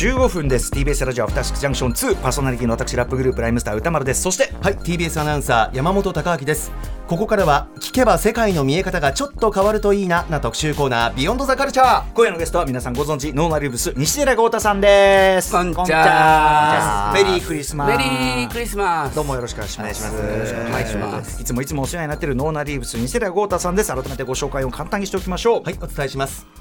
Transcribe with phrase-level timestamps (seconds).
[0.00, 0.72] 15分です。
[0.72, 4.22] TBS ラジオアフターシックスジャンクション2パーソナリティの私ラップグループライムスター宇多丸です。
[4.22, 6.72] そしてはい TBS アナウンサー山本匡晃です。
[7.06, 15.52] ここからは聞けば世界の見え方がちょっと変わるといいなな特集コーナービヨンドザカルチャー今夜のゲストは皆さんご存知ノーナリブス西寺豪太さんです。
[15.52, 17.12] こんちは。
[17.12, 20.14] メリークリスマスメリークリスマスどうもよろしくお願いします。
[20.14, 21.42] お願いしますお願いします。
[21.42, 23.94] いつもいつもお世話になっているノーナリーブス西寺豪太さんです。
[23.94, 25.62] 改めてご紹介を簡単にしておきましょう。
[25.62, 26.59] はいお伝えします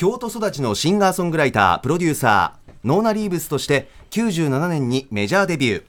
[0.00, 5.82] 京都育ちのシンガーソングライタープロデューサーノーナ・リーブスとして97年にメジャーデビュー。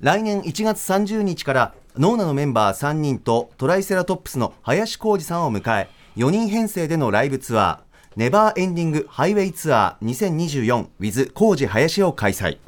[0.00, 7.78] 来年1月30日からノーナのメンバー3人とトライセラトップスの林浩二さんを迎え4人編成でのライブツアー
[8.16, 12.58] ネバーエンディングハイウェイツアー 2024with 浩二林を開催。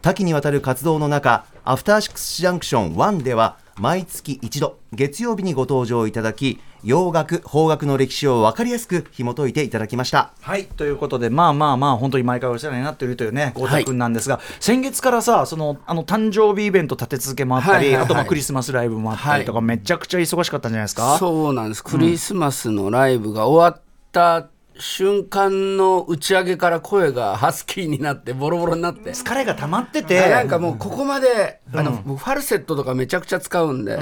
[0.00, 10.34] 多岐にわたる活動の中アフターシックスジャンクション1では毎月一度月曜日にご登場いただき洋楽邦楽の歴史を分かりやすく紐解いていただきました。
[10.42, 18.04] はいということでまあまあまあ本当に毎回お世話になっているというね豪太君なんですが、先月からさそのあの誕生日イベント立て続けもあったり、はいはいはい。
[18.04, 21.16] あとまあクリスマスライブもあったりとか、めちゃくちゃ忙しかったんじゃないですか？
[21.16, 21.82] そうなんです。
[21.82, 24.50] クリスマスのライブが終わった
[24.80, 29.10] 瞬間の打ち上げから声がハスキーになってボロボロになって。
[29.10, 33.98] 疲れが溜まってて、なんかもうここまで、あの僕ファルセットとかめちゃくちゃ使うんで、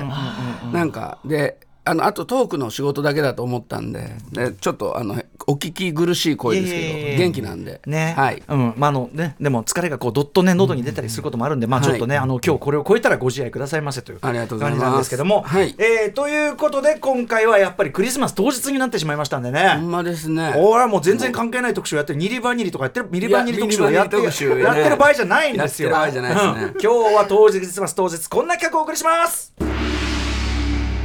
[0.72, 14.80] なんかであのあとトークの仕事だけだと思ったんででちょっとあのお聞き苦しい声ですけど、元気なんで、ね、はい、うん、まああのね、でも疲れがこうどっとね喉に出たりすることもあるんで、まあちょっとね、あの今日これを超えたらご自愛くださいませというありがとうございます。
[14.80, 15.74] 感じなんですけども、はい。
[15.78, 19.74] えーということで今回はやっぱりクリスマス当日になってしまいましたんでほね。
[19.76, 20.52] んまですね。
[20.54, 25.88] これはもう全然関係ない特集やってる、ニリバニリとかやってる、ミリバニリ特集をやってやってる場合じゃないんですよ。
[25.88, 29.54] 今日は当日クリスマス当日、こんな企画をお送りします。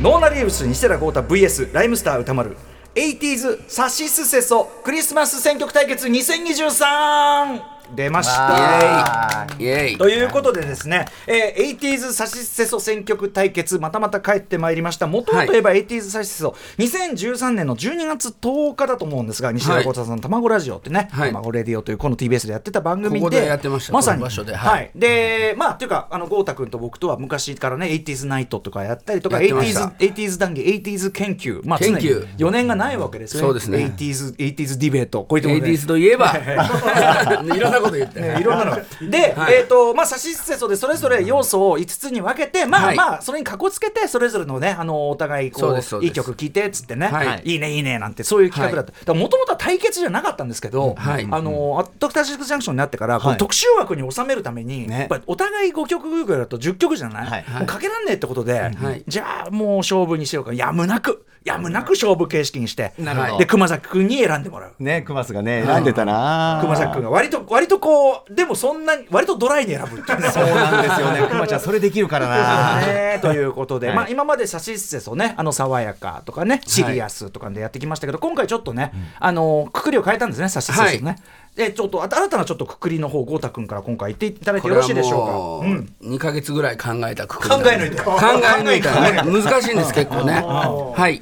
[0.03, 2.57] ノーナリウス西寺豪太 VS ライムスター歌丸。
[2.93, 7.61] 80s サシスセソクリスマス選曲対決2023
[7.95, 9.47] 出ました。
[9.59, 9.97] イエイ。
[9.97, 15.07] ということでですね、えー、80s サシセソ選曲対決またまた帰ってまいりました。
[15.07, 21.29] 元といえば 80s サシセソ2013年の12月10日だと思うんですが西田豪太さんの「卵ラジオ」ってね「はい。
[21.29, 23.43] 卵レディオ」というこの TBS でやってた番組で。
[23.69, 23.93] ました。
[23.93, 24.23] まさに。
[24.23, 24.29] は、
[24.69, 24.91] はい。
[24.95, 24.99] い。
[24.99, 29.81] でまあっていうかあの豪太君と僕とは昔からね 80s ナイトとかやったりとかやってました。
[29.81, 31.61] 80s, 80s 談義 80s 研究。
[31.65, 32.27] まあ研究。
[32.37, 33.47] 4年がないわけですよね。
[33.47, 33.93] そうですね。
[33.97, 35.23] 80s, 80s ディベート。
[35.23, 35.67] こういうところで。
[35.71, 36.33] 80s といえば。
[37.55, 38.71] いろんなこと言って、ねいろんなの。
[38.71, 39.55] がで、はい。
[39.55, 42.97] えっ、とまあサシスセソでそれぞれ要素を5つに分けてまあ、はい。
[42.97, 47.41] まあそれにかこつけてそれぞれのねあのお互いこそういい曲聴いてっつってね、はい。
[47.45, 49.13] い、いねいいねなんてそういう企画だった。
[49.13, 51.27] もともとは対決じゃなかったんですけど、はい。
[51.29, 54.99] あのアドクターシックスジャンクションになってから、この特集枠に収めるために、ね。
[54.99, 59.03] やっぱりお互い5曲ぐらいだと10曲じゃない、はいもうかけらんねえってことで、はい。
[59.07, 60.53] じゃあもう勝負にしようか。
[60.53, 62.93] やむなくやむなく勝負形式にして、
[63.37, 64.73] で熊崎君に選んでもらう。
[64.79, 66.59] ねクマスがね選んでたな。
[66.61, 67.09] 熊崎君が。
[67.09, 70.29] 割と割とこうでもそんなに割とドライに選ぶっていうね。
[70.29, 71.27] そうなんですよね。
[71.29, 72.79] クマちゃんそれできるからな。
[72.85, 73.19] ね。
[73.21, 73.95] ということで、はい。
[73.95, 81.17] まあ、今まで「サシッセソね」あの爽やかとかね「シリアス」とかでやってきましたけど、今回ちょっとね、あのくくりを変えたんですね「サシッセソね」
[81.55, 85.67] でちょっと新たなちょっとくくりの方豪太君から今回言っていただいてよろしいでしょうか？
[85.67, 85.93] うん。
[86.03, 88.23] 2か月ぐらい考えたくくり考え抜いて考え
[88.63, 88.99] 抜いた。
[89.01, 90.41] ね難しいんです結構ね。
[90.41, 91.21] はい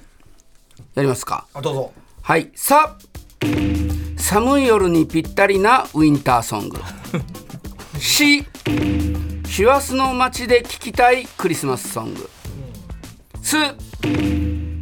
[0.96, 1.47] やりますか。
[1.53, 1.94] あどうぞ。
[2.21, 2.51] はい。
[2.56, 3.12] さあ
[4.18, 6.80] 寒い夜にぴったりなウィンターソング。
[8.00, 8.45] し
[9.48, 12.30] 師走の街で聴きたいクリスマスソング。
[13.42, 13.57] す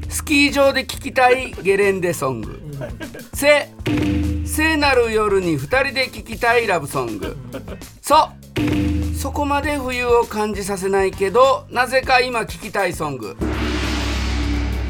[0.10, 2.60] スキー場で聴きたいゲレンデソング。
[3.34, 3.70] せ
[4.46, 7.38] 聖なる夜に2人で聴きたいラブソング。
[8.02, 8.30] そ
[9.20, 13.36] そこまで冬を感じさせないけどなぜか今聴きたいソング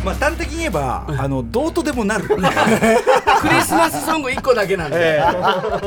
[0.03, 2.27] まあ端的に言えばあのどうとでもなる。
[2.29, 5.21] クリスマスソング1個だけなんで、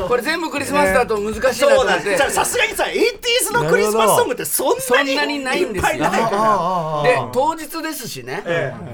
[0.07, 8.43] これ全部クリスマスだと難しいなと思って、さすがにさ 80s のクリスマスソングってそんそなんにないんですよで当日ですしね、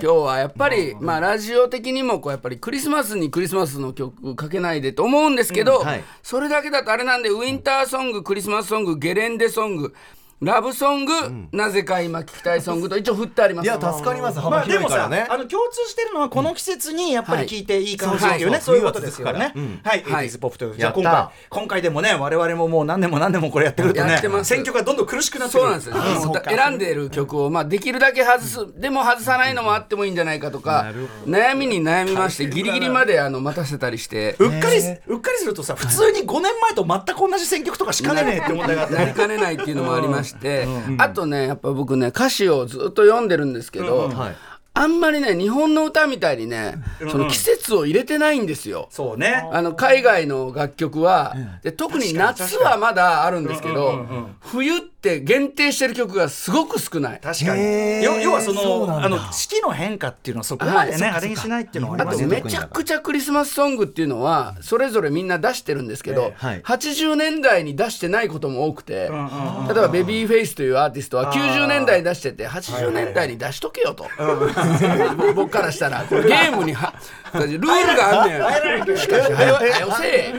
[0.02, 6.04] 今日はやっぱり、まあ、ラジオ的にもこうやっぱりクリスマスにクリスマスの曲かけないでと思うんですけど、はい。
[6.24, 9.94] それだけだとあれなんでウィンターソングクリスマスソングゲレンデソング
[10.42, 11.12] ラブソング、
[11.52, 13.66] なぜか今聞きたいソングと一応振ってあります。
[13.66, 15.28] いや助かりますま幅あでもさ、広いからね。
[15.30, 17.48] あの共通してるのはこの季節にやっぱりはい。
[17.48, 19.52] 聴いていい感じっていうね、はいそういうことですよね。
[19.54, 20.28] 冬はい、はい。
[20.30, 24.48] 80s ポップというじゃあ今回今回でもね我々ももう何年も何年もこれやってくるとねやってます。
[24.48, 25.62] 選曲がどんどん苦しくなってくる。
[25.64, 25.96] そうなんですよ、
[26.26, 30.94] もう選んでいる曲を、まあ、できるだけ外す、でも外さないのもあってもいいんじゃないかとか
[31.26, 34.38] 悩みに悩みましてギリギリまであの待たせたりして。
[34.40, 34.78] うっかり
[35.08, 40.68] うっかりするとさ普通に5年前と全く同じ選曲とかしかねねえって問題があってなりかねないっていうのもありまして、
[40.98, 44.36] あとねやっぱ僕ね歌詞をずっと読んでるんですけど、はい。
[44.76, 46.76] あんまりね日本の歌みたいにね、
[47.12, 48.88] その季節を入れてないんですよ。
[48.92, 49.48] そうね。
[49.52, 54.06] あの海外の楽曲は、で特に夏はまだあるんですけど、
[54.40, 57.22] 冬って限定してる曲がすごく少ない。
[57.22, 58.04] 確かに。
[58.04, 62.28] 要はそのあの四季の変化っていうのはそこまでね、はいあれにしないっていうのはありますね。
[62.28, 66.62] めちゃくちゃクリスマスソングっていうのはそれぞれみんな出してるんですけど、はい。
[66.62, 74.06] 80年代に出してないことも多くて、例えばベビーフェイスというアーティストは90年代に出してて80年代に出しとけよと、
[75.34, 76.94] 僕からしたらこれゲームには
[77.34, 77.60] ルール
[77.98, 78.98] があんねん。
[78.98, 80.34] しかしはよはよせえ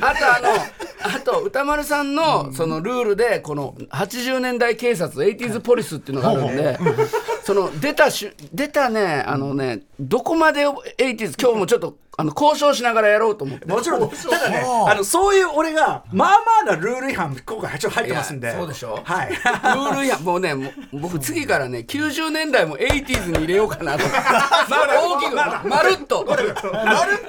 [0.00, 6.78] あとあのあと歌丸さんのそのルールでこの80年代警察 80s ポリスっていうのがあるんで
[7.48, 13.66] その出たし出たねあのねどこまで 80s 今日もちょっとあの交渉しながらやろうと思って。
[13.66, 18.52] もちろん、ただね、あのそういう俺が、まあまあなルール違反、今回ちょっと入ってますんで。
[18.52, 18.98] そうでしょ。
[19.04, 19.30] はい。
[19.30, 24.02] ルールやもうねもう僕次からね90年代も 80s に入れようかなと。
[24.10, 26.24] まあ大きくまるっと。
[26.26, 26.54] まる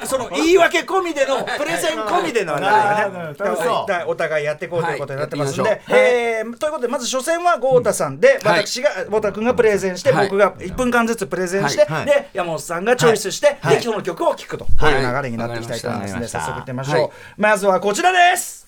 [0.05, 4.03] その言い訳込みでのプレゼン込みでのあれね。
[4.07, 8.65] お互いやっていこうということになってますんで、えーということでまず初戦は豪太さんで、はい。
[8.65, 10.27] 私が豪太君がプレゼンして、はい。
[10.27, 12.05] 僕が1分間ずつプレゼンして、はい。
[12.05, 13.77] で山本さんがチョイスして、はい。
[13.77, 14.93] で今日の曲を聴くと、はい。
[14.93, 17.01] いう流れになっていきたいと思いますので、早速いってみましょう。
[17.01, 17.11] はい。
[17.37, 18.67] まずはこちらです。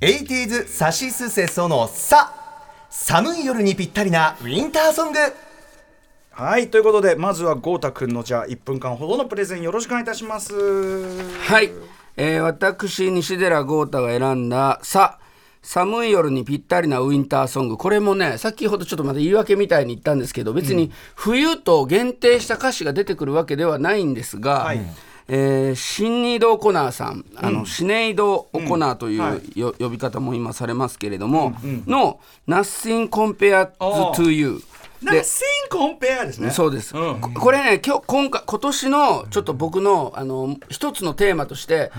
[0.00, 2.34] 80s サシスセソのさ。
[2.90, 5.18] 寒い夜にぴったりなウィンターソング。
[6.32, 10.54] はいということでまずは豪太君のじゃあ1分間ほどのプレゼンよろしくお願いいたします。
[10.54, 11.70] はい、
[12.16, 15.18] えー私西寺豪太が選んだ「さ」
[15.62, 17.76] 寒い夜にぴったりなウィンターソング。
[17.76, 24.80] これもね先ほどちょっとまた言い訳みたいに言ったんですけど別に冬と限定した歌詞が出てくるわけではないんですが、はい。
[25.28, 29.58] えーシンニード・オコナーさん、あのシネイド・オコナーという、はい。
[29.58, 31.54] よ呼び方も今されますけれども、
[31.86, 32.18] の
[32.48, 34.60] 「Nothing Compared to You」
[35.02, 36.50] なんかセインコンペアですね。
[36.50, 41.90] そうです、うんここれね今日今回今年のちょっと僕のあの一つのテーマとして、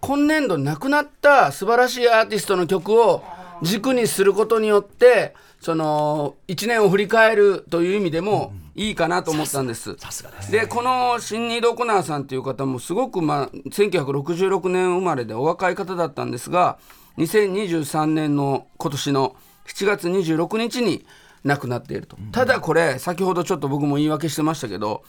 [0.00, 3.22] 今年度亡くなった素晴らしいアーティストの曲を
[3.62, 9.96] 軸にすることによってその1年を振り返るという意味でもいいかなと思ったんです。
[10.50, 16.78] でこのシンニード・コナーさんという方もすごく、まあ、1966年生まれでお若い方だったんですが
[17.18, 19.36] 2023年の今年の
[19.66, 21.04] 7月26日に
[21.44, 25.02] 亡くなっていると、ただこれ先ほどちょっと僕も言い訳してましたけど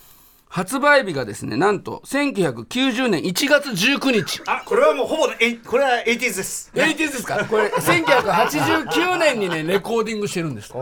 [0.53, 4.41] 発売日がですねなんと1990年1月19日。
[4.47, 6.71] あこれはもうほぼえこれは 80s です。
[6.75, 7.45] 80ですか？
[7.45, 10.67] これ1989年にねレコーディングしてるんです。
[10.67, 10.75] そ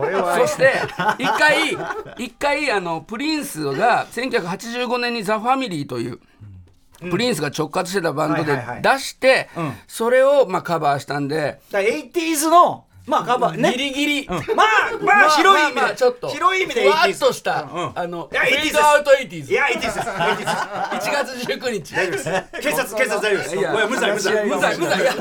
[0.48, 0.72] して
[1.20, 1.76] 一回
[2.18, 6.18] 一回あのプリンスが1985年に「ザ・ファミリーという
[7.08, 9.72] プリンスが直轄してたバンドで出して、ん。
[9.86, 11.60] それをまあカバーしたんで。
[11.70, 13.72] だから 80s のまあカバーね。
[13.72, 14.40] ギリギリ、まあ
[15.02, 16.28] まあ広い意味で、まあまあちょっと。
[16.28, 17.92] 広い意味でふわっ 80s とした、うん。
[17.94, 19.98] あのいやフェ 80s ードアウト 80s いや 80s です。
[19.98, 21.94] 80s 1月19日。
[21.94, 22.60] 大丈夫です。
[22.60, 23.56] 警察警察大丈夫です。
[23.56, 24.46] いやおい無罪無罪。
[24.46, 25.14] 無罪無罪や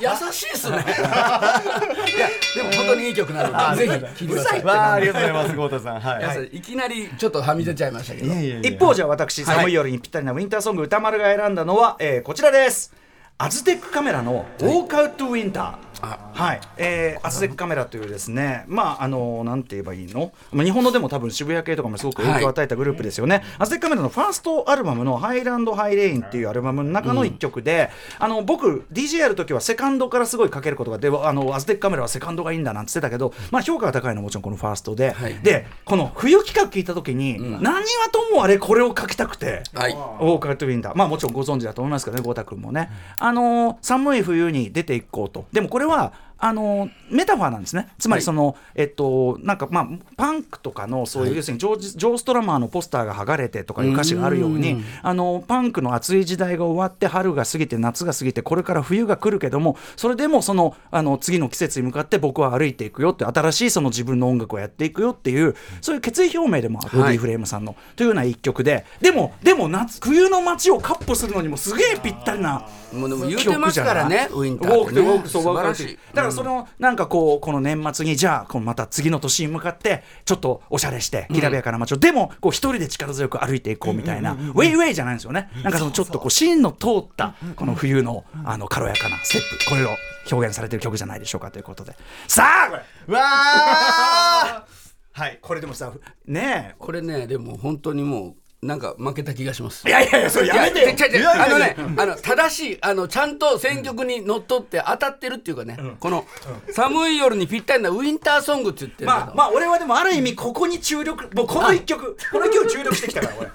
[0.00, 0.76] 優しいっすね。
[0.76, 4.64] いやでも本当にいい曲なのでぜひ聴いてください。
[4.64, 6.00] わあありがとうございます豪太さん。
[6.00, 6.56] はい。
[6.56, 8.34] いきなりちょっとはみ出ちゃいましたけど。
[8.68, 9.72] 一方じゃあ私寒い。
[9.78, 12.92] 夜にぴったりなウィンターソング宇多丸が選んだのは、えーこちらです。
[13.40, 35.38] アズテックカメラの「Walk Out to Winter」はい、えーアズテックカメラというですねまああのなんて言えばいいの、まあ、日本のでも多分渋谷系とかもすごく影響を与えたグループですよね、アズテックカメラのファーストアルバムの「High Land, Hard Rain」っていうアルバムの中の一曲で、あの僕 DJ やる時はセカンドからすごいかけることがであのアズテックカメラはセカンドがいいんだなんて言ってたけど、まあ、評価が高いのはもちろんこのファーストで、はい。
[35.42, 39.62] でこの冬企画聞いた時に、何はともあれこれを書きたくて。
[39.74, 39.92] はい。
[39.92, 47.88] ウォークアウトウィンター、まあ、もちろんご存知だと思いますけどね、豪太君もね、あのー寒い冬に出ていこうと、でもこれはあのメタファーなんですね。
[47.98, 68.84] つまりその、えっとなんかまあパンクとかのそういう、要するにジョージジョーストラマーのポスターが剥がれてとかいう歌詞があるようにあのパンクの熱い時代が終わって春が過ぎて夏が過ぎてこれから冬が来るけどもそれでもそのあの次の季節に向かって僕は歩いていくよって新しいその自分の音楽をやっていくよっていうそういう決意表明でもあるボディーフレームさんの、というような一曲で。
[69.00, 72.66] でもでも夏冬の街をカッポするのにもすげえぴったりな。
[72.92, 75.00] もうでも言うてますからねウィンターってね。
[75.00, 85.50] ウォークウォークそう素ウォーク晴らからそのなんかこうこの年末にじゃあこのまた次の年に向かってちょっとおしゃれしてきらびやかな街を、でもこう一人で力強く歩いていこうみたいな、ウェイウェイじゃないんですよね。
[85.62, 89.90] なんかそのちょっとこう芯の通ったこの冬のあの軽やかなステップこれを
[90.30, 91.96] 表現されてる曲じゃないでしょうかということで。
[92.26, 93.14] さあこれ。
[93.14, 94.66] わあ。
[95.12, 95.92] はいこれでもさ
[96.26, 99.84] ねこれねでも本当にもうなんか負けた気がします。
[99.86, 100.88] えいやいやいやそれやめてよ。
[100.88, 106.24] いやあのねあの正しいあのちゃんと選曲にのっとって当たってるっていうかね、この
[106.72, 113.48] 寒い夜にぴったりなウィンターソングって言ってるけど、まあまあ俺はでもある意味ここに注力もうこの一曲この一曲注力してきたから俺。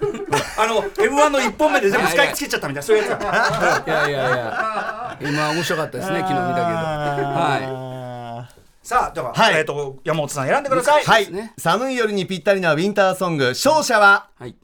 [0.56, 3.84] あの M1 の一本目で全部使いつけちゃったみたいなそういうやつだ。
[3.86, 5.18] いやいやいや。
[5.20, 7.28] 今面白かったですね昨日見たけど。
[7.28, 8.48] は
[8.82, 9.56] さあでは、はい。
[9.56, 11.04] えっ、と山本さん選んでください。
[11.04, 11.54] はい、ね。
[11.56, 14.54] 寒い夜にぴったりなウィンターソング勝者は、はい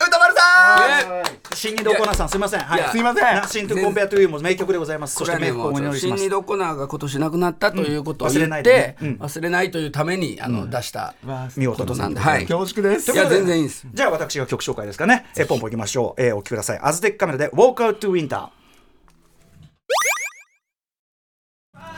[0.00, 1.56] 宇多丸さん！
[1.56, 2.60] シネイド・オコナーさんすいません。
[2.60, 2.90] はい。
[2.92, 3.24] すいません。
[3.24, 5.14] Nothing Comペアトゥーユーも名曲でございます。
[5.14, 6.20] そこして名曲をお祈りします。
[6.20, 8.96] シネイド・オコナーが今年亡くなったということを言っないでね。
[9.00, 9.14] て、うん。
[9.16, 11.14] 忘れないというためにあの、出した
[11.56, 12.44] 見事なんで、ははい。
[12.44, 13.10] い、恐縮です。
[13.10, 13.88] いや全然いいです。
[13.92, 15.26] じゃあ私が曲紹介ですかね。
[15.36, 16.80] えポンポンいきましょう、えーお聴きください。
[16.80, 18.50] アズテックカメラで Walk Out to Winter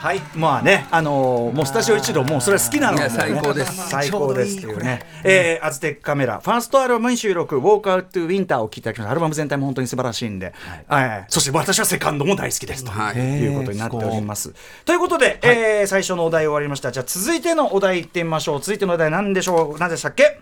[0.01, 2.97] はいまあねあのーもうスタジオ一同もうそれは好きなの。
[2.97, 3.89] いやもうね最高です。
[3.89, 5.05] 最高ですっていうね。
[5.23, 10.55] えーアズテックカメラファーストアルバムに収録 Walk Out to Winter を聴いていただきましたアルバム全体も本当に素晴らしいんで、
[10.87, 11.25] はい。
[11.29, 13.15] そして私はセカンドも大好きですと、はい。
[13.17, 14.55] い、うことになっております。
[14.85, 16.91] ということで、えー最初のお題終わりました。
[16.91, 18.59] じゃあ続いてのお題いってみましょう。
[18.59, 19.79] 続いてのお題何でしょう？
[19.79, 20.39] 何でしたっけ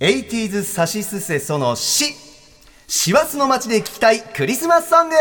[0.00, 2.14] ？80s サシスセソの死。
[2.86, 5.16] 師走の街で聴きたいクリスマスソング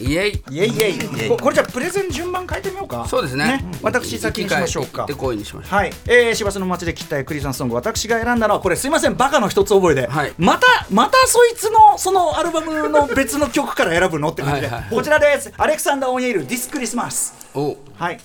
[0.00, 0.42] イエイ。
[0.50, 1.28] イエイイエイ。
[1.28, 3.06] ここれじゃあプレゼン順番変えてみようか。
[3.08, 3.64] そうですね。
[3.82, 5.02] 私先にしましょうか。
[5.02, 5.74] 行ってこいにしましょう。
[5.74, 9.16] はい、えー、師走の街で聴きたいクリスマスソング私が選んだのはこれすいません。
[9.16, 10.32] バカの一つ覚えで、はい。
[10.38, 14.66] またまたそいつのそのアルバムの別の曲から選ぶのって感じで。
[14.68, 15.52] はいはいこちらです。
[15.56, 17.76] アレクサンダー・オニール「ディスクリスマス」お。
[17.96, 18.20] はい。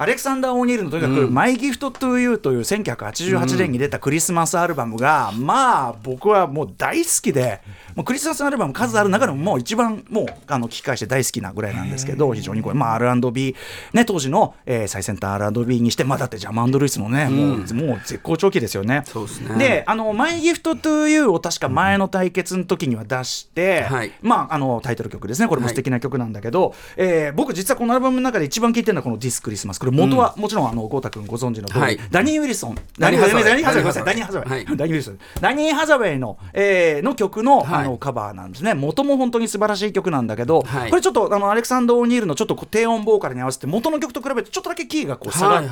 [0.00, 7.60] アレクサンダー・オニールのとにかく「My Gift to You」という1988年に出たクリスマスアルバムが、まあ僕はもう大好きで
[7.96, 13.56] もうクリスマスアルバム数ある中でももう一番もうあの聞き返して大好きなぐらいなんですけど非常にこれ、まあ、R&B、
[13.92, 19.02] ね、当時の、えー最先端 R&B にして、まあ、だってジャマンド・ルイスのね、もうもう絶好調期ですよね。
[19.04, 19.58] そうですね。
[19.58, 24.12] であの「My Gift to You」を確か前の対決の時には出して、はい。
[24.22, 25.48] まあ、あのタイトル曲ですね。
[25.48, 32.00] これも素敵な曲なんだけど、えー僕実はこのアルバムの中で一番聴いてるのはこの「ディスクリスマス」これ元はもちろんあの郷太君ご存知の通り、はい。
[32.10, 32.78] ダニー・ウィルソン。
[32.98, 33.44] ダニーハザウェイ。
[33.44, 34.04] ダニー・ハザウェイ。
[34.04, 36.18] ダニー・ハザウィルソンダニー・ハザウェイ。
[36.18, 37.84] の,、えーの曲の,、はい。
[37.84, 38.74] あのカバーなんですね。
[38.74, 40.90] 元も本当に素晴らしい曲なんだけど、はい。
[40.90, 45.70] これちょっとあのアレクサンダー・オニールのちょっと低音ボーカルに合わせて元の曲と比べてちょっとだけキーがこう下がって、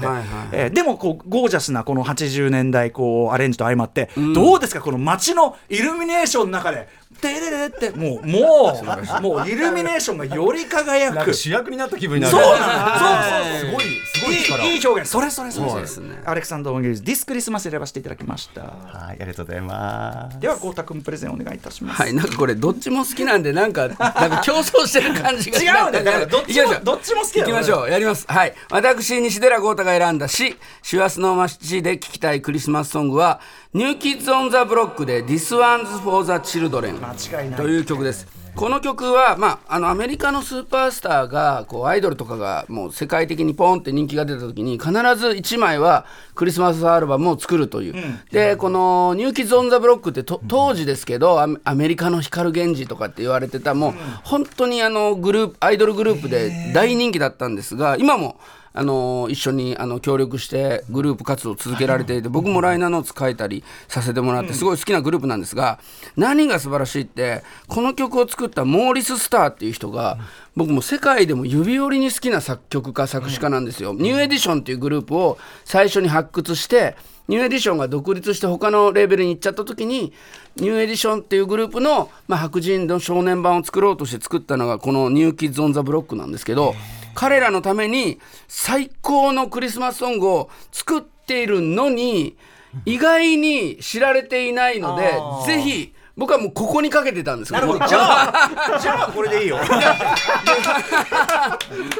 [0.53, 4.81] えーでもこうゴージャスなこの80年代こうアレンジと相まって、どうですか？
[4.81, 8.81] この街のイルミネーションの中で「テレレレ」ってもう も
[9.21, 11.33] うもうイルミネーションがより輝く。
[11.33, 13.77] 主役になった気分になそうるなのそう。
[13.77, 16.23] そうすごいすごい力いいいい表現それそれそれそうですね。
[16.25, 18.63] アレクサンダー・オニールディスクリスマス選ばせていただきました。
[18.63, 18.69] は
[19.13, 20.41] いありがとうございます。
[20.41, 27.91] では豪太君プレゼンお願いいたします、はい、なんかこれどっちも好きなんでなんかなんか競争してる感じが違うんだよだからどっちもどっちも好きだよ行きましょう。
[27.91, 28.25] やります。
[28.29, 28.55] はい。
[28.71, 33.41] 私西寺豪太が選んだ詩「師走の街で聴きたいクリスマスソング」は
[33.77, 37.61] 「ニューキッズ・オン・ザ・ブロック」で「This One's for the Children 間違い」ない。
[37.61, 38.27] という曲です。
[38.55, 47.95] この曲は、まあ、あのアメリカのスーパースターがこうアイドルとかがもう世界的にポンって人気が出た時に必ず1枚はクリスマスアルバムを作るという、
[48.33, 58.41] でこの「ニューキッズ・オン・ザ・ブロック」ってと当時ですけどアメアメリカの光 GENJI とかって言われてたもう本当にあのグループアイドルグループで大人気だったんですが今も
[58.77, 62.27] あの一緒にあの協力してグループ活動を続けられてい。
[62.27, 65.79] て僕もライナーノーツ書いたりさせてもらってすごい好きなグループなんですが
[66.17, 70.19] 何が素晴らしいってこの曲を作ったモーリス・スターっていう人が
[70.55, 73.93] 僕も世界でも指折りに好きな作曲家作詞家なんですよ。
[73.93, 76.97] ニューエディションっていうグループを最初に発掘して
[77.29, 80.13] ニューエディションが独立して他のレーベルに行っちゃった時に
[80.57, 86.75] ニューエディションっていうグループの、まあ、白人の少年版を作ろうとして作ったのがこの「ニューキッズ・オン・ザ・ブロック」なんですけど
[87.17, 92.37] 彼らのために最高のクリスマスソングを作っているのに
[92.85, 97.77] 意外に知られていないのでぜひ僕はもうここにかけてたんですけど。
[97.87, 99.59] じゃあじゃあこれでいいよ。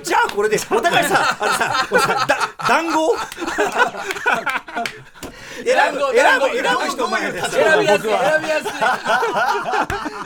[0.03, 3.15] じゃあこれでお互いさあれさだ談合
[5.65, 7.43] 選ぶ選ぶ選ぶ人前で。
[7.43, 8.71] 選びやすい選びやすい。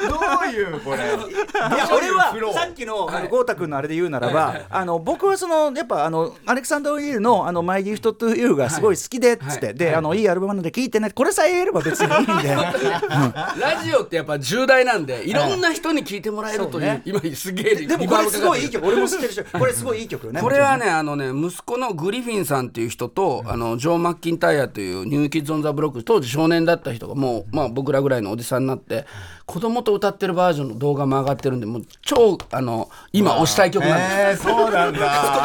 [0.09, 0.19] どう
[0.51, 0.99] いうこれ。
[0.99, 11.11] いや俺はさっきのあの郷太君のあれで言うならば、あの僕はそのやっぱあのアレクサンダー・オニールの「あの My Gift to You」がすごい好きでっつって、で、あのいいアルバムなので聴いてね。
[11.11, 12.55] これさえ言えれば別にいいんで、
[13.61, 15.33] ラジオってやっぱ重大なんでい。
[15.33, 17.03] ろんな人に聞いてもらえるという、そうね。
[17.05, 20.41] 今すげえでもこれすごいいい曲俺も知ってるし これすごいいい曲よね。
[20.41, 29.07] これはねあのね息子のグリフィンさんっていう人と、あのジョー・マッキンタイヤというニューキッズ・オン・ザ・ブロック当時少年だった人がもう、まあ、僕らぐらいのおじさんになって
[29.47, 34.37] 子供と歌ってるバージョンの動画も上がってるんでもう超あの今推したい曲なんで。
[34.37, 35.01] すえー、そうなんだ。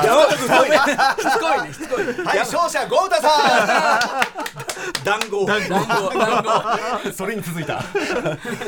[0.06, 1.74] 山田君しつこいね。
[1.74, 4.22] しつこいねはい勝者豪太さ
[5.04, 5.70] 談合団子。
[5.70, 6.44] 団
[7.04, 7.10] 子。
[7.10, 7.84] んそれに続いた。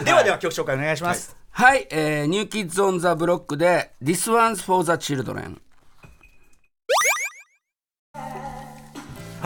[0.04, 5.58] ではでは曲紹介お願いします、はい、えー、ニューキッズ・オン・ザ・ブロックで「This One's for the Children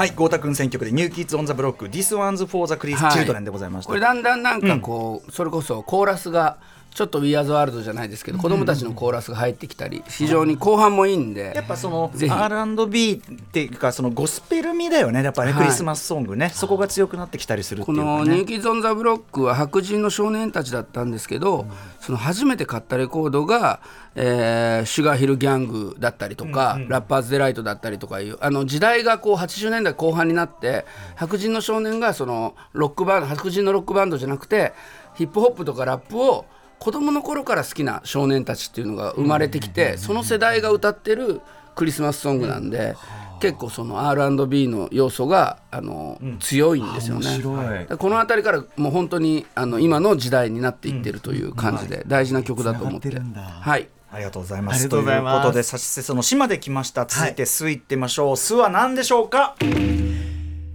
[0.01, 6.58] はい豪太君選曲で「ニューキッズ・オン・ザ・ブロック This One's for the Chris はい Children」でございまし」た、これだんだんなんかこう、それこそコーラスが
[6.93, 15.24] ちょっと「We Are the World」じゃないですけど子供たちのコーラスが入ってきたり非常に後半もいいんでやっぱその R&B っていうかそのゴスペル味だよね。
[15.24, 15.63] やっぱね、はい。
[15.63, 16.51] クリスマスソングね。
[16.53, 21.65] そこが強くなってきたりするってこいうかの「ニューねキッズ・オン・ザ・ブロック」は白人の少年たちだったんですけど、
[22.00, 23.79] その初めて買ったレコードが、
[24.15, 34.74] えーシュガーヒル・ギャングだったりとか、 Rapper's Delight だったりとかいうあの時代がこう80年代後半になって白人の少年がそのロックバンド白人のロックバンドじゃなくて
[35.15, 36.45] ヒップホップとかラップを
[36.81, 41.39] 子供の頃から好きな少年たちっていうのが生まれてきて、その世代が歌ってる
[41.75, 42.95] クリスマスソングなんで、
[43.39, 47.35] 結構その R&B の要素があの、強いんですよね。
[47.35, 47.85] 白い。
[48.00, 53.88] この辺りからもう本当にあの今の時代になっていってるという感じで大事な曲だと思って,、はい。
[54.11, 54.75] ありがとうございます。
[54.75, 55.33] ありがとうございます。
[55.35, 57.05] ということでさしせその島で来ました。
[57.05, 59.55] 続いて「す」いってみましょう「す」は何でしょうか？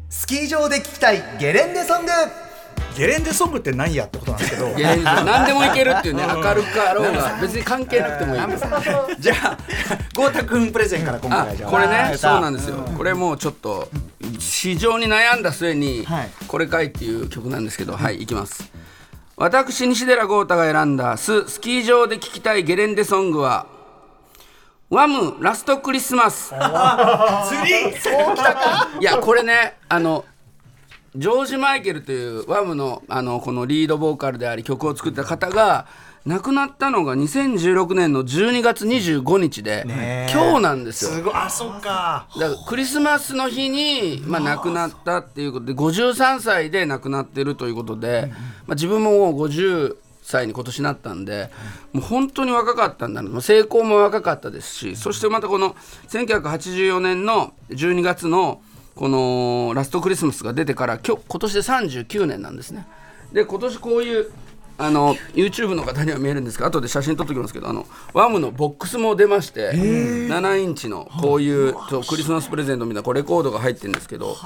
[0.09, 2.46] スキー場で聴きたいゲレンデソング
[2.97, 4.69] ゲレンデソングって何やってことなんですけど。
[4.69, 8.43] 何でもいけるっていうね 明るくあろうが別に関係なくてもいい。
[9.19, 9.59] じゃあ
[10.15, 11.71] 豪太君プレゼンから今あ回はじゃあ。
[11.71, 11.95] これね。
[11.95, 12.19] はい。
[12.19, 12.77] そうなんですよ。
[12.97, 13.89] これもうちょっと
[14.39, 16.31] 非常に悩んだ末にはい。
[16.49, 18.65] これかいっていう曲なんですけどはいいきます。
[19.37, 23.67] 私西寺豪太が選んだススキー場で聴きたいゲレンデソングは
[24.89, 26.49] ワムラストクリスマス。
[26.49, 28.89] 釣り そうきたか。
[28.99, 30.25] いやこれねあの
[31.17, 35.87] ジョージ・マイケルというワムのあのこのリードボーカルであり曲を作った方が
[36.27, 40.33] 亡くなったのが2016年の12月25日で、ねえ。
[40.33, 41.13] 今日なんですよ。
[41.13, 41.35] すごい。
[41.35, 42.27] あそっか。
[42.39, 48.33] だからクリスマスの日に、まあ、亡くなったっていうことで53歳で亡くなってるということで、
[48.67, 51.51] まあ、自分ももう50歳に今年なったんで
[51.93, 53.31] もう本当に若かったんだな。
[53.31, 55.77] まあ成功も若かったですしそしてまたこの
[56.09, 58.61] 1984年の12月の
[58.97, 62.87] このラストクリスマスが出てから今日今年で39年なんですね。
[63.33, 64.31] で今年こういう
[64.79, 74.37] あの YouTube の方には見えるんですけど後で写真撮っておきますけどあのワムのボックスも出まして7インチのこういうクリスマスプレゼントみたいなこうレコードが入ってるんですけど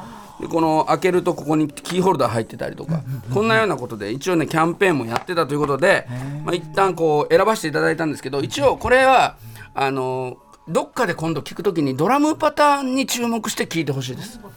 [0.41, 3.03] でこの開けるとここにキーホルダー入ってたりとか
[3.35, 6.07] こんなようなことで一応ねキャンペーンもやってたということで
[6.45, 9.37] まあ一旦こう選ばせていただいたんですけど一応これは
[9.75, 14.39] あのどっかで今度聞くときにドラムパターンに注目して聞いてほしいです。
[14.39, 14.49] こ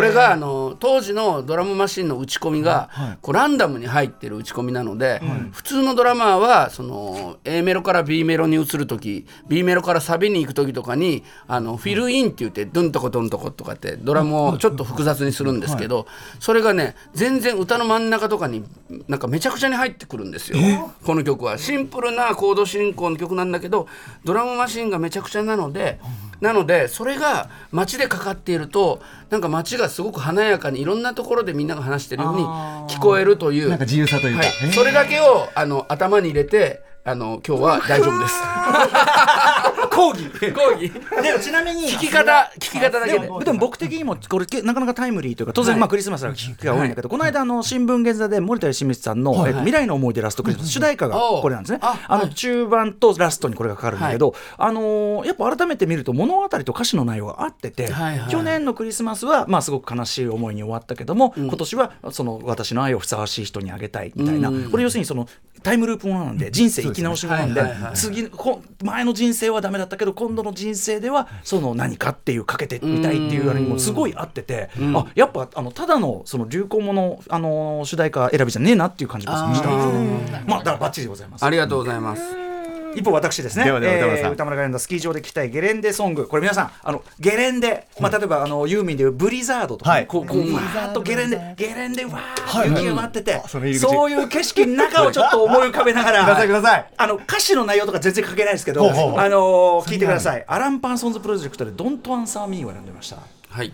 [0.00, 2.90] れがあの当時のドラムマシンの打ち込みが、
[3.22, 16.06] こうランダムに入ってる打ち込みなので、普通のドラマーはその A メロから B メロに移る時 B メロからサビに行く時とかにあのフィルインって言ってドンとこドンとことかってドラムをちょっと複雑にするんですけど、
[16.38, 18.64] それがね全然歌の真ん中とかに
[19.08, 20.58] なんかめちゃくちゃに入ってくるんですよ、
[21.04, 21.58] この曲は。
[21.58, 23.88] シンプルなコード進行の曲なんだけど
[24.24, 25.98] ドラムマシンがめちゃくちゃなので、
[26.40, 32.42] なのでそれが街でかかっているとなんか街がすごく華やかにいろんなところでみんなが話してるように
[32.88, 33.68] 聞こえるという。
[33.68, 38.34] なんか自由さというか、はい、それだけをあの頭に入れてあの今日は大丈夫です。
[40.02, 40.52] 講義。
[40.52, 40.90] 講義。
[41.22, 43.18] でもちなみに聞き方聞き方だけで。
[43.20, 50.70] でも僕的にもこれけなかなかタイムリーというか当然、まあクリスマスの聞くが多いんだけど、この間あの新聞現座で森田義満さんの、えっと未来の思い出ラストクリスマス。
[50.70, 51.78] 主題歌がこれなんですね。
[51.82, 57.90] ああの中盤とラストにこれがかかるんだけど、あのーやっぱ改めて見ると物語と歌詞の内容が合ってて、
[58.30, 65.28] 去年のクリスマスはまあすごく悲しい思いに終わったけども、今年はその私の愛をふさわしい人にあげたいみたいな、これ要するにその
[65.62, 67.62] タイムループものなんで人生生き直しものなんで、
[67.94, 80.44] 次こ前の人生はダメだだったけど今度の人生ではその何かっていうかけてみたいっていうあれにもすごい合ってて、あやっぱあのただのその流行語のあの主題歌選びじゃねえなっていう感じがしたんですね。
[80.46, 81.44] まあだからバッチリでございます。
[81.44, 81.50] あ。
[81.52, 82.51] りがとうございます
[82.94, 84.26] 一方私ですね、ではでは歌丸さん。
[84.26, 84.78] えー歌丸が選んだ。
[84.78, 86.26] スキー場で聴きたいゲレンデソング。
[86.26, 90.06] これ皆さんあのゲレンデ、まあ、例えばあのユーミンでいうブリザードとかね、はい。
[90.06, 93.82] こうこうわーっとゲレンデゲレンデわー雪が舞ってて、その入り口。
[93.82, 96.22] そういう景色の中をちょっと思い浮かべながら
[96.96, 98.92] あの歌詞の内容とか全然書けないですけど、あ
[99.28, 100.44] のー聞いてください。
[100.46, 103.18] アラン・パーソンズプロジェクトで「ドント・アンサー・ミー」を選んでました。
[103.50, 103.72] はい。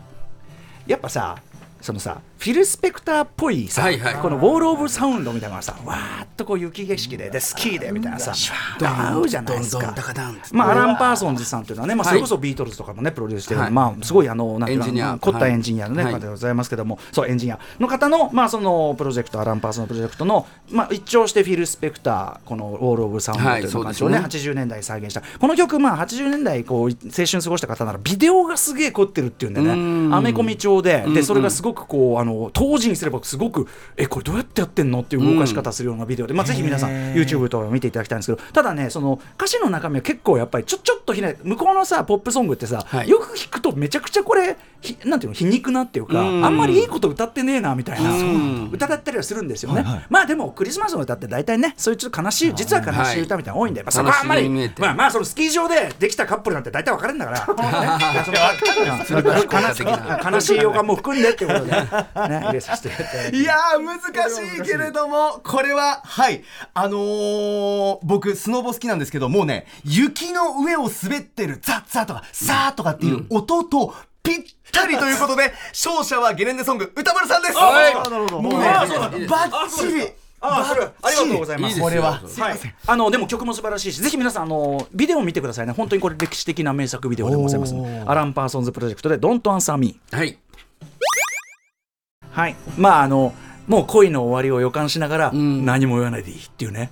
[0.86, 1.36] やっぱさ
[1.80, 4.14] そのさフィル・スペクターっぽいさ、はいはい。
[4.14, 8.32] この Wall of Sound みたいなのがさわーっとこう雪景色ででスキーでみたいなさ
[8.80, 9.92] 合うじゃないですか。
[10.52, 12.14] まあ、アラン・パーソンズさんというのはね、まあ、はい。
[12.14, 13.70] それこそビートルズとかもねプロデュースしてる、はい。
[13.72, 16.12] まあ、すごいあのなんていうの凝ったエンジニアの、ねはい。
[16.12, 17.58] 方でございますけどもそうエンジニア。
[17.80, 25.22] の方の,、まあそのプロジェクトアラン・パーソンズプロジェクトの、まあ、一聴してフィル・スペクターこの「Wall of Sound」とはいいうの感じをね,、そうです80年代に再現した。
[25.40, 30.14] この曲、まあ、80年代こう青春過ごした方ならビデオがすげえ凝ってるっていうんでねん。
[30.14, 43.08] アメコミ調でうんでそれがすごくこうあの当時にすればすごくえこれどうやってやってんのっていう動かし方するようなビデオで、まあ、ぜひ皆さん YouTube とか見ていただきたいんですけどただねその歌詞の中身は結構やっぱりちょちょっとひね向こうのさポップソングってさ、はい。
[43.08, 46.44] よく聞くとめちゃくちゃこれひなんていうの皮肉なっていうか、うん。
[46.44, 57.46] あんまりいいこと歌ってねえなみたいな、うん歌だったりはするんですよね、まあでもクリスマスの歌って大体ねそういうちょっと悲しい実は悲しい歌みたいなの多いんで、まあ、そこはあんまりまあまあそのスキー場でできたカップルなんて大体分かるんだから、
[60.30, 61.72] 悲しい予感も含んでっていうことで、
[62.26, 66.42] ね、入れさせていただいやー難しいけれどもこれははい。
[66.74, 77.56] あのー僕スノボ好きなんですけどもうね雪の上を滑ってるザッザッとかサーとかっていう音とぴったりということで 勝者はゲレンデソング歌丸さんです。
[77.56, 78.42] はいなるほど。
[78.42, 78.68] もうね
[79.28, 80.08] バッチリ
[80.40, 81.80] あそれありがとうございます。
[81.80, 85.72] これははい、あのでも曲も素晴らしいしぜひ皆さんあのビデオを見てくださいね。
[85.72, 87.74] 本当にこれ歴史的な名作ビデオでございます
[88.06, 90.38] アラン・パーソンズプロジェクトで「Don't Answer Me はい」
[92.32, 92.56] はい。
[92.76, 93.34] まああの
[93.66, 95.64] もう恋の終わりを予感しながら、ん。
[95.64, 96.90] 何も言わないでいいっていうね。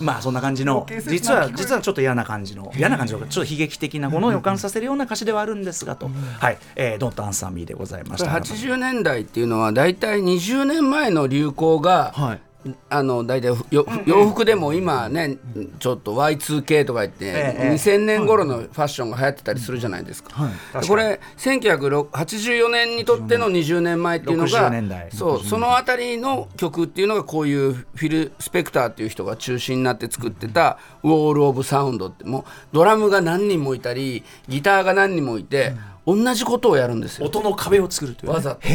[0.00, 8.30] まあそんな感じの実は実はちょっと嫌な感じの嫌な感じのちょっと悲劇的なものを予感させるような歌詞ではあるんですがと、はい、えー、Don't Answer Me でございました。
[8.30, 12.40] 80年代っていうのは大体20年前の流行が、はい
[12.88, 15.38] あの大体よ洋服でも今ね
[15.78, 20.48] ちょっと Y2K とか言って、ええ2000年頃のファッションが流行ってたりするじゃないですか。
[20.80, 35.74] でこれ1984年にとっての20年前っていうの60がそうそのあたりの曲っていうのがこういうフィル・スペクターっていう人が中心になって作ってた「ウォール・オブ・サウンド」ってもうドラムが何人もいたりギターが何人もいて、
[36.06, 37.26] 同じことをやるんですよ。
[37.26, 38.62] 音の壁を作るというね、わざと。
[38.62, 38.70] ち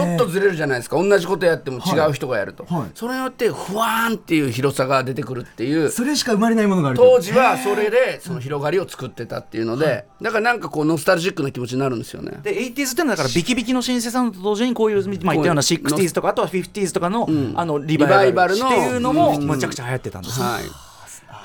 [0.00, 1.02] ょっとずれるじゃないですか。
[1.02, 2.90] 同じことやっても違う人がやると、はい。
[2.94, 5.90] それによってふわーんっていう広さが出てくるっていう。
[5.90, 12.38] それしか生まれないものがある当時はそれでその広がりを作ってたっていうのでだからなんかこうノスタルジックな気持ちになるんですよね。
[12.42, 20.85] で 80s っていうのはだからビキビキのシンセサウンドと同時にこういう、まあ、言ったような 60s とかあとは 50s とかの,、あのリバイバルのっていうのもうんむちゃくちゃ流行ってたんです、はい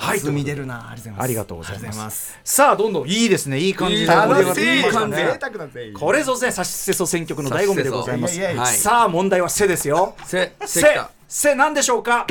[0.01, 0.89] はい弾み出るな。
[0.89, 1.23] ありがとうございます。
[1.23, 2.39] ありがとうございます。
[2.43, 3.59] さあどんどんいいですね。
[3.59, 5.17] いい感じ楽してい感じ。
[5.17, 8.81] ね沢なぜこれぞね差しせそ選曲の醍醐味でございます。
[8.81, 10.15] さあ問題は「せ」ですよ。
[10.25, 10.83] せせ
[11.27, 12.25] せなんでしょうか？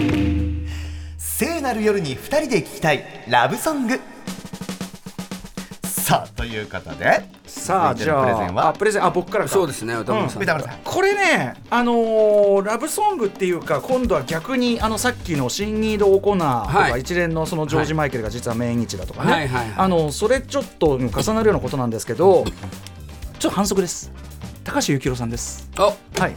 [1.16, 4.00] 聖なる夜に二人で聴きたいラブソング
[6.10, 8.62] さあという方でさあじ続いてのプレゼンは？
[8.64, 9.50] ゃああプレゼンあ僕からか。
[9.50, 17.02] そうですね歌丸さん、んこれね、あのーラブソングっていうか今度は逆にあのさっきのシンニード・オコナーとか、はい。
[17.02, 19.74] 一連のそのジョージ・マイケルが実は命日だとかね、はいはいはい。
[19.76, 22.44] あのそれちょっと重なるようなことなんですけど
[23.38, 24.10] ちょっと反則です。
[24.64, 25.70] 高橋幸宏さんです。
[25.76, 26.34] あはい。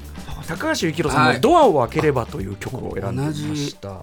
[0.48, 1.42] 高橋幸宏さんの「はい。
[1.42, 4.02] ドアを開ければ」という曲を選んでみました、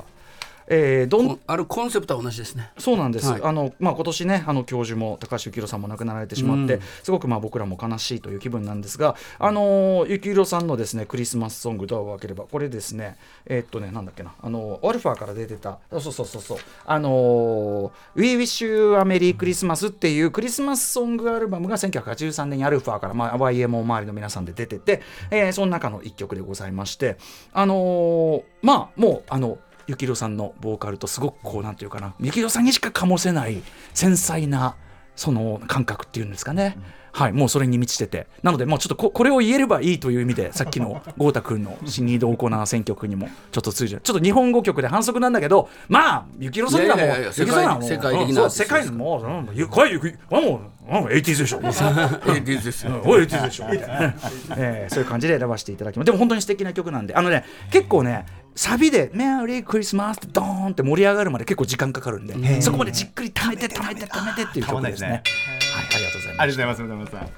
[0.72, 2.70] えーどんこあるコンセプトは同じですね。
[2.78, 3.42] そうなんです、はい。
[3.42, 6.80] あのまあ、今年ねあの教授も高橋幸宏さんも亡くなられてしまって、うん。
[7.02, 27.16] すごくまあ僕らも悲しいという気分なんですが、あのー幸宏さんのですねクリスマスソング「ドアを開ければ」これですねえーっとねなんだっけなあのアルファから出てたそうそうそうそうあのー「We Wish You a Merry Christmas」っていうクリスマスソングアルバムが1983年にアルファから、まあ、YMO 周りの皆さんで出てて、えーその中の一曲でございまして
[27.52, 29.58] あのーまあもうあの
[29.90, 33.62] 幸宏さんのボーカルとすごくこうなんていうかな幸宏さんにしか醸せない
[33.94, 34.76] 繊細な
[35.16, 36.76] その感覚っていうんですかね、
[37.12, 38.28] はいもうそれに満ちてて。
[38.42, 44.00] なのでもうちょっとここれを言えればいいという意味でさっきの 豪太君の「シニード・オコナー選曲」にもちょっと通じる。
[44.00, 53.02] ちょっと日本語曲で反則なんだけどまあ幸宏さんにはもう世界的な世界のもううんゆこれもううん 80s でしょえディズですよ。
[53.04, 54.14] おい、でしょみたいな、
[54.56, 56.06] えーそういう感じで選ばせていただきます。
[56.06, 65.08] でも本当に素敵な曲なんで、あのね、結構ね、サビで「メアリークリスマス」ってドーンって盛り上がるまで結構時間かかるんでそこまでじっくり貯めて貯めて貯めてっていう曲ですね。
[65.08, 66.40] はい、ありがとうございます。
[66.42, 67.32] ありがとうございます、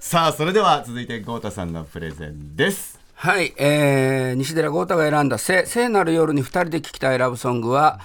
[0.00, 2.98] さあ、それでは続いて豪太さんのプレゼンです。
[3.14, 8.00] はい、えー、西寺豪太が選んだ聖聖なる夜に2人で聴きたいラブソングは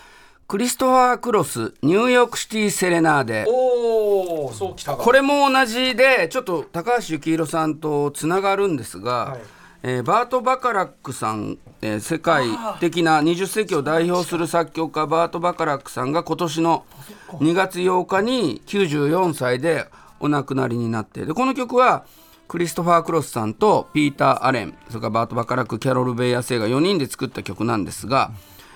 [0.48, 5.04] クリストファー・クロスニューヨークシティ・セレナーデおお、そうきたか。
[5.04, 12.46] これも同じでちょっと高橋幸宏さんとつながるんですが、はいえーバート・バカラックさん、えー世界
[12.80, 16.86] 的な20世紀を代表する作曲家バート・バカラックさんが今年の
[17.34, 19.86] 2月8日に94歳で
[20.20, 22.04] お亡くなりになってでこの曲は
[22.50, 28.32] クリストファー・クロスさんとピーター・アレンそれからバート・バカラックキャロル・ベイヤー生が4人で作った曲なんですが、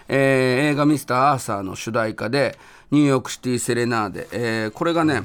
[0.07, 2.57] えー映画「ミスター・アーサー」の主題歌で
[2.91, 5.23] 「ニューヨークシティ・セレナーデ」えーこれがね、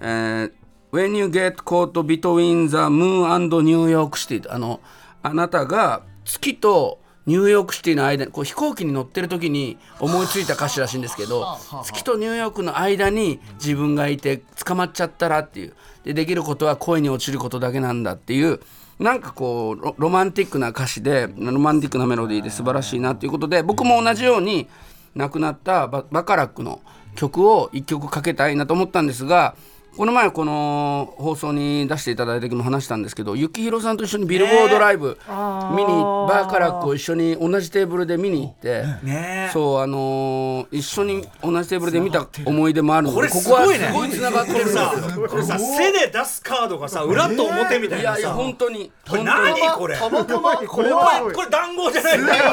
[0.00, 0.52] えー
[0.92, 4.80] When you get caught between the moon and New York City あの
[5.26, 15.74] あなたが月とニューヨークシティの間にこう飛行機に乗ってる時に思いついた歌詞らしいんですけど月とニューヨークの間に自分がいて捕まっちゃったらっていう。
[16.04, 18.60] でできることは恋に落ちることだけなんだっていう
[19.00, 24.68] なんかこうロロマンティックな歌詞でロマンティックなメロディーで素晴らしいなということで僕も同じように
[25.16, 26.80] 亡くなったババカラックの
[27.16, 29.56] 曲を一曲かけたいなと思ったんですが
[29.96, 39.46] この前この放送に出していただいた時も話したんですけど幸宏さんと一緒にビルボードライブ見にバーカラックを一緒に同じテーブルで見に行って、ね。
[39.48, 43.86] えそうあのー一緒に同じテーブルで見た思い出もあるのでこれここはすごいね。
[43.86, 45.28] すごいつながってるんですさよ。
[45.28, 48.92] これさ背で出すカードがさ裏と表みたいないやいやさ本当に。
[49.08, 49.60] これ本当に。
[49.62, 49.96] 何これ？
[49.96, 52.44] たまたまこれおは前これ談合じゃないんだよ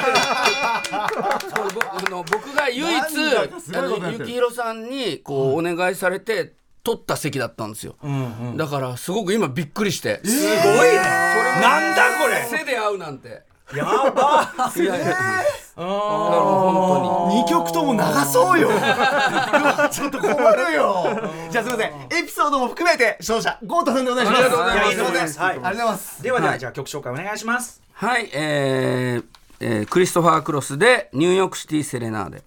[1.53, 7.95] そうぼあの僕が唯一幸宏さんにこうお願いされて取った席だったんですよ、
[8.55, 10.97] だからすごく今びっくりして、すごいね
[11.61, 12.45] なんだこれ。
[12.57, 13.41] 背で会うなんて。
[13.75, 14.51] やば。
[14.75, 15.05] いやいや。
[15.05, 15.17] だか
[15.75, 17.99] らもう本二曲とも流
[18.31, 18.69] そうよ。
[19.91, 21.05] ちょっと困るよ。
[21.49, 22.19] じゃあすみません。
[22.19, 24.43] エピソードも含めて勝者豪太さんでお願いします。
[24.43, 25.39] ありがとうございます。
[25.41, 26.23] ありがとうございます。
[26.23, 26.59] ではでははい。
[26.59, 27.81] じゃあ曲紹介お願いします。
[27.99, 29.23] 当にはいえー
[29.61, 32.43] えークリストファー・クロスで「ニューヨークシティ・セレナーデ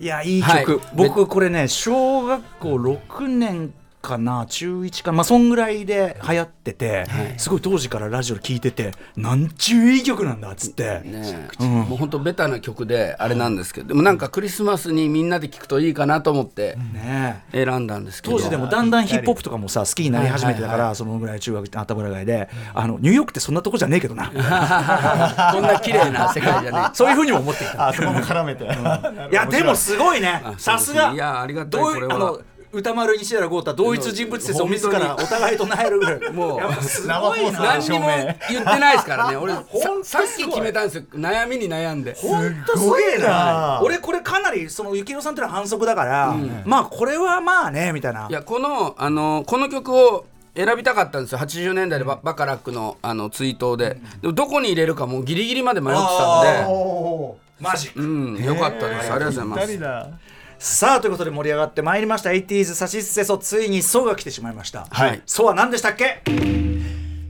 [0.00, 0.66] いやいいはい。
[0.66, 3.72] 曲、僕これね小学校6年
[4.08, 7.04] かな中1かなまあそんぐらいで流行ってて、
[7.36, 11.64] すごい当時からラジオで聞いててなんちゅういい曲なんだっつって、ねえ。
[11.64, 17.64] もう本当ベタな曲であれなんですけどでもなんかクリスマスにみんなで聴くといいかなと思ってねえ。
[17.64, 18.36] 選んだんですけど。
[18.36, 24.28] 当時でもだんだんヒップホップとかもさ好きになり始めてたから、そのぐらい中学頭ぐらいであのニューヨークってそんなとこじゃねえけどな。
[25.52, 27.88] こんな綺麗な世界じゃね そういうふうにも思っていた。
[27.88, 28.64] あそこも絡めて。
[28.64, 30.42] いやでもすごいね。
[30.44, 31.12] あさすが。
[31.12, 32.38] いやありがたいどうこれは
[32.72, 36.20] 歌丸西寺豪太同一人物説を自らお互いと唱えるぐらい。
[36.32, 38.06] もう何にも
[38.50, 39.54] 言ってないですからね俺。
[40.04, 41.02] さっき決めたんですよ。
[41.14, 42.14] 悩みに悩んで。
[42.14, 43.28] ほんとすげえな。
[43.28, 43.80] な。
[43.82, 48.26] 俺これかなりその幸宏さんっていうのは反則だから、まあこれはまあねみたいな。
[48.28, 51.38] いやこのあのこの曲を選びたかったんですよ。
[51.38, 54.00] 80年代でババカラックのあの追悼で。
[54.20, 57.48] でもどこに入れるかもうギリギリまで迷ってたんで。
[57.60, 58.36] マジうん。
[58.36, 59.12] よかったです。
[59.12, 59.80] ありがとうございます。
[59.80, 60.08] だ
[60.58, 62.30] さあということで盛り上がってまいりました。
[62.30, 64.86] 80s サシスセソついに「ソ」が来てしまいました。
[64.90, 65.22] はい。
[65.24, 66.22] ソは何でしたっけ？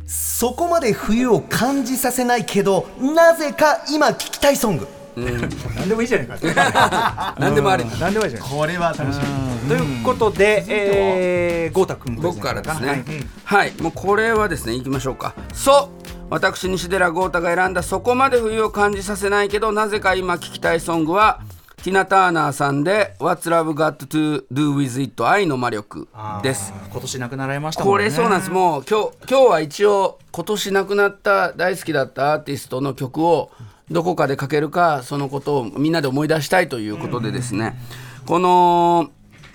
[0.07, 4.89] そこまで冬を感じさせないけどなぜか今聞きたいソング。
[5.17, 7.35] 何でもいいじゃないか。
[7.39, 9.69] 何でもあり何でもいいじゃないこれは楽しみ。
[9.69, 12.89] ということで、えー、豪太君僕からですね。
[12.89, 13.05] はい。
[13.45, 15.35] はい、もうこれはですねいきましょうか。
[15.53, 15.91] そ。
[15.93, 21.41] う私西寺豪太が選んだそこまで冬を感じさせないけどなぜか今聞きたいソングは
[21.83, 26.09] ティナ・ターナーさんで「What's Love Got to Do With It 愛の魔力」
[26.43, 26.73] です。
[26.91, 28.05] 今年亡くなられましたもんね。
[28.05, 28.51] これそうなんです。
[28.51, 33.53] もう今日今日は一応今年亡くなった大好きだったアーティストの曲を
[33.91, 37.79] どこかでかけるかそのことをみんなで思い出したいということでですね、
[38.27, 39.11] この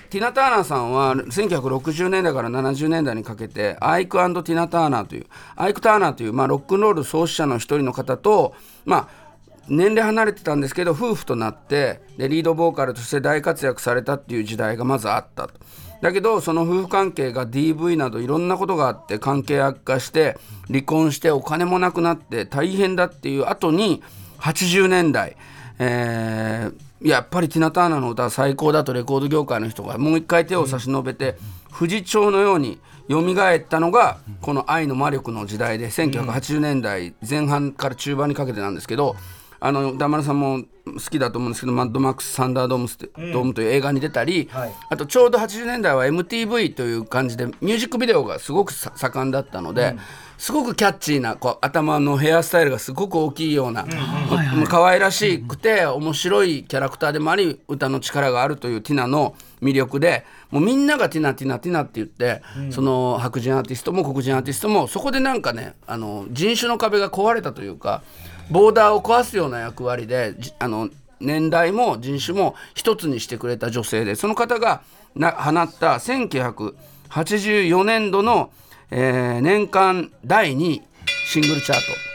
[0.09, 8.53] ティナ・ターナーさんは1960年代から70年代にかけてアイクティナ・ターナーというアイク・ターナーという、まあ、ロックンロール創始者の一人の方と
[8.85, 9.22] まあ
[9.67, 15.53] 年齢離れてたんですけど夫婦となってでリードボーカルとして大活躍されたっていう時代がまずあったと。
[16.01, 24.03] だけどその夫婦関係が DV などいろんなことがあって関係悪化して離婚してお金もなくなって大変だっていう後に
[24.39, 25.37] 80年代、
[25.79, 31.35] えーやっぱりティナ・ターナの歌は最高だとレコード業界の人がもう一回手を差し伸べて、
[31.69, 39.17] 不死鳥のように蘇ったのがこの「愛の魔力」の時代で1980年代前半から中盤にかけてなんですけど
[39.65, 44.71] あの歌丸さんも好きだと思うんですけど「マッドマックス・サンダードームスって、ドーム」という映画に出たり、はい。
[44.89, 49.95] あとちょうど80年代は MTV という感じでミュージックビデオがすごくさ盛んだったので、
[50.37, 68.03] すごくキャッチーなこう頭のヘアスタイルがすごく大きいような、もう可愛らしくて面白いキャラクターでもあり歌の力があるというティナの魅力でもうみんながティナティナティナって言って、その白人アーティストも黒人アーティストもそこでなんかねあの人種の壁が壊れたというか
[68.49, 74.81] ボーダーを壊すような役割であの年代も人種も一つにしてくれた女性でその方が
[75.15, 78.51] な放った1984年度の、
[78.91, 80.81] えー年間第2位
[81.25, 82.12] シングルチャート。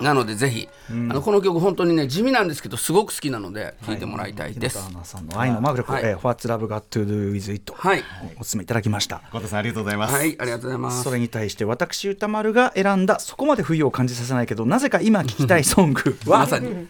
[0.00, 4.78] なのでぜひ、あのこの曲本当にね地味なんですけどすごく好きなので聴いてもらいたいです。
[4.78, 6.04] アナさんの愛のマグ力、はい。
[6.04, 8.04] えー What's Love Got to Do With It、はい。
[8.40, 9.22] お勧めいただきました。
[9.32, 11.02] 小田さんありがとうございます、はい、ありがとうございます。
[11.02, 16.88] それに対して私歌丸が選んだそこまで冬を感じさせないけどなぜか今聴きたいソングは まさに。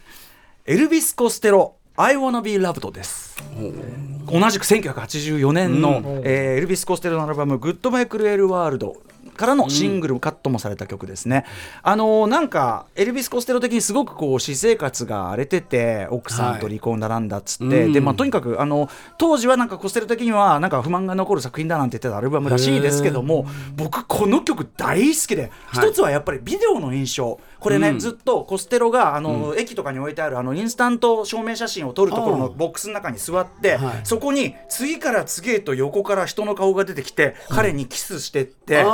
[0.66, 3.36] エルビス・コステロ I wanna be loved です。
[4.30, 8.96] 同じく1984年の、えーエルビス・コステロのアルバム「グッドバイ・クルエル・ワールド」
[9.38, 11.46] からのシングルカットもされた曲ですね、
[11.83, 17.92] あのーなんかエルビス・コステロ的にすごくこう私生活が荒れてて奥さんと離婚だなんだっつって、うん。
[17.92, 23.46] でまあ、とにかくあの当時はなんかコステロ的にはなんか不満が残る作品だなんて言ってたアルバムらしいですけども
[23.77, 27.38] 僕この曲大好きで、一つはやっぱりビデオの印象。
[27.61, 27.98] これね、うん。
[27.98, 34.01] ずっとコステロがあの、駅とかに置いてあるあのインスタント証明写真を撮るところのボックスの中に座って、はい。
[34.05, 38.85] そこに次から次へと横から人の顔が出てきて、彼にキスしてって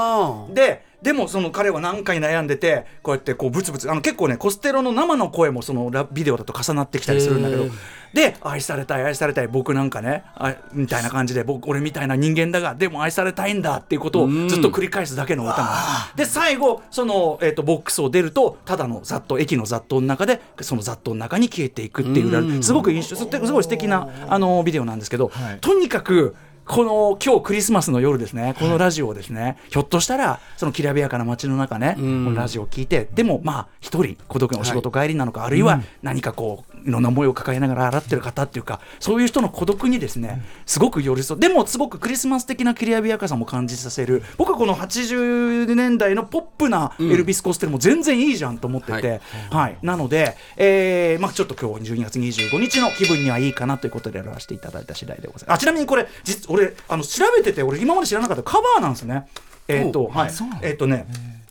[0.53, 7.67] ででもその彼は何回悩んでてこうやってこうブツブツあの結構ねコステロの生の声もそのラビデオだと重なってきたりするんだけど
[8.15, 15.77] で愛されたい愛されたい僕なんかねあみたいな感じで僕俺みたいな人間だがでも愛されたいんだっていうことをずっと繰り返すだけの歌が
[16.17, 26.35] で最後その、えー、とボックスを出るとただの雑踏駅の雑踏の中でその雑踏の中に消えていくっていうすごく印象すすごい素敵なあのビデオなんですけど、とにかく
[26.67, 49.21] この今日クリスマスの夜ですね、このラジオをですね、ひょっとしたら、そのきらびやかな街の中ね、このラジオを聞いて、でもまあ、一人、孤独なお仕事帰りなのか、あるいは何かこう、いろんな思いを抱えながら洗ってる方っていうか、そういう人の孤独にですね、すごく寄り添う、でもすごくクリスマス的なきらびやかさも感じさせる、僕はこの80年代のポップなエルビス・コステルも全然いいじゃんと思ってて、
[49.51, 55.57] はい、なので、えーまあ、ちょっと今日12月25日の気分にはいいかなということでやらせていただいた次第でございます。
[55.57, 59.27] あちなみにこれ、実俺あの調べてて、俺今まで知らなかったカバーなんですね。
[59.69, 60.31] えっ、と、はい、
[60.63, 61.07] えっ、とね、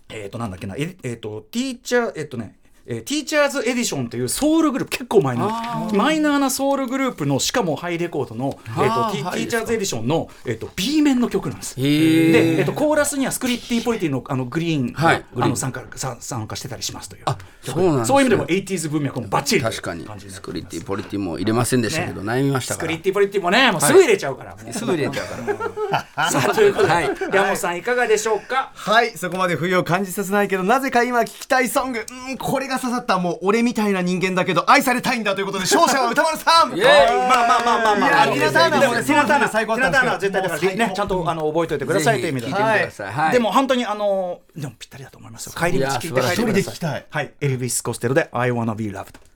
[0.09, 2.55] えっ、となんだっけな、ええっ、とティーチャーえっ、とね。
[2.85, 5.49] えーティーチャーズエディションというソウルグループ結構前の
[5.93, 11.75] マイナーなソウルグループのしかもハイレコードの、えー、とティはいティーチャーズエディションの、えー、と B 面の曲なんです。
[11.77, 15.25] で、えっと、コーラスにはスクリッティポリティのあのグリーンが、はい。
[15.33, 17.23] グリーンあの参加さ参加してたりしますという。
[17.25, 18.05] あ曲そうなんですね。
[18.07, 20.05] そういう意味でも 80s 文脈もバッチリ確かに。
[20.27, 22.33] スクリッティポリティも入れませんでしたけど、ね。
[22.33, 22.87] 悩みましたスから。
[22.89, 24.73] クリッティポリティもねもうすぐ入れちゃうから、もう。
[24.73, 26.29] すぐ入れちゃうから。
[26.29, 27.09] さあということで、はい。
[27.31, 28.71] 山本さんいかがでしょうか？
[28.75, 32.05] はいそこまで冬を感じさせないけどなぜか今聞きたいソング。
[32.29, 36.69] うんこれが刺さったもう俺みたいな人間だけど愛されたいんだということで勝者は歌丸さん。
[36.69, 42.47] まあまあまあまあまあ、ティナターナーもねティナターナー最高だったんですけねちゃんとあの覚えておいてくださいという意味で。
[42.47, 42.53] 聞い。
[42.53, 43.31] てください、はい。
[43.33, 45.53] でも本当にあのでもぴったりだと思いますよ。
[45.55, 46.35] 帰り道聞いて帰ってください。
[46.35, 47.33] いや素晴らしい一人で聞きたいはい。
[47.41, 49.32] エルビス・コステロで I wanna be loved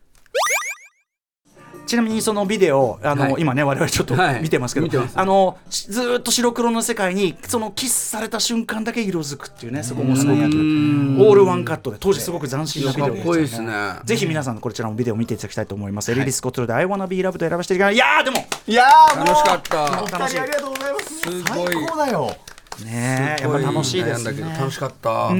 [1.87, 3.35] ちなみにそのビデオあの、はい。
[3.39, 4.41] 今ね我々ちょっとはい。
[4.41, 5.17] 見てますけど、見てます。
[5.19, 11.97] あのしずーっと白黒の世界にそのキスされた瞬間だけ色づくっていうねそこもすごくオールワンカットで。
[11.99, 13.61] 当時すごく斬新なビデオです。
[13.61, 13.71] ね
[14.03, 20.01] ぜひ皆さんこちらもビデオを見ていただきたいと思います、エルビス・コステロで I wanna be loved と選ばせていただきいやーでもいやーもう楽しかった。
[20.03, 21.73] お二人ありがとうございますすごい。
[21.73, 22.35] 最高だよ
[22.85, 24.29] ねえやっぱ楽しいですね。
[24.29, 25.35] 悩んだけど楽しかった、豪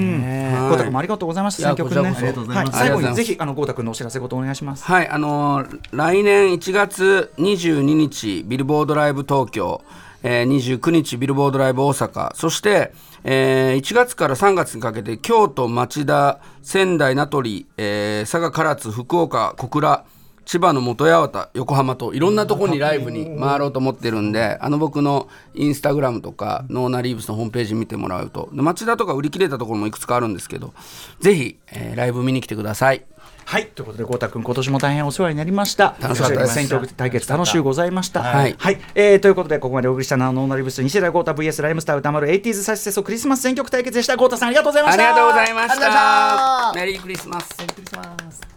[0.72, 1.64] 太君もありがとうございました。
[1.70, 2.02] 選曲ね。
[2.02, 2.68] はい。
[2.72, 4.84] 最後にぜひあの豪太君のお知らせことお願いします。
[4.84, 9.82] はい、あのー来年1月22日、ビルボードライブ東京、
[10.24, 20.04] えー、29日、ビルボードライブ大阪、そして、えー1月から3月にかけて、京都、町田、仙台、名取、えー佐賀、唐津、福岡、小倉、
[20.48, 30.74] 千葉の元八幡、横浜といろんなところにライブに回ろうと思ってるんで、あの僕のインスタグラムとか、ノーナリーブスのホームページ見てもらうと、で町田とか売り切れたところもいくつかあるんですけど、
[31.20, 33.04] ぜひ、えーライブ見に来てください。
[33.44, 35.96] はいということで豪太君今年も大変お世話になりました。
[36.00, 38.22] 楽しかったです選曲対決楽しゅうございました。
[38.22, 44.16] はいはい、えーということでここまでお送りしたのはノーナリブス西田豪太 VS ライムスター歌丸 80s サシセソクリスマス選曲対決でした。
[44.16, 45.04] 豪太さんありがとうございました。
[45.04, 46.80] ありがとうございましありがとうございまた。
[46.80, 48.57] メリークリスマス。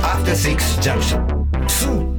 [0.00, 1.26] After Six Junction.
[1.68, 2.17] 2